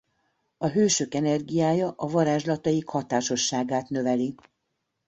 [0.57, 4.35] A hősök energiája a varázslataik hatásosságát növeli.